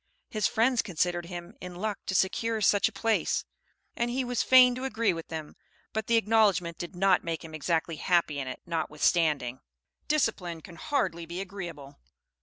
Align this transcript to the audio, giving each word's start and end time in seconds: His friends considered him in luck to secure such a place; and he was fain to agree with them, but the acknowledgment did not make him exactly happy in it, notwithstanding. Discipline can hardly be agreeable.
His 0.31 0.47
friends 0.47 0.81
considered 0.81 1.27
him 1.27 1.53
in 1.61 1.75
luck 1.75 1.99
to 2.07 2.15
secure 2.15 2.59
such 2.59 2.89
a 2.89 2.91
place; 2.91 3.45
and 3.95 4.09
he 4.09 4.23
was 4.25 4.41
fain 4.41 4.73
to 4.73 4.83
agree 4.83 5.13
with 5.13 5.27
them, 5.27 5.55
but 5.93 6.07
the 6.07 6.17
acknowledgment 6.17 6.79
did 6.79 6.95
not 6.95 7.23
make 7.23 7.45
him 7.45 7.53
exactly 7.53 7.97
happy 7.97 8.39
in 8.39 8.47
it, 8.47 8.61
notwithstanding. 8.65 9.59
Discipline 10.07 10.61
can 10.61 10.77
hardly 10.77 11.27
be 11.27 11.39
agreeable. 11.39 11.99